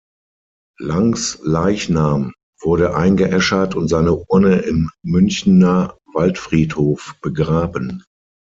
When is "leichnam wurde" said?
1.43-2.95